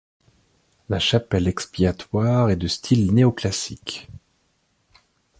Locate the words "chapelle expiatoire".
0.97-2.49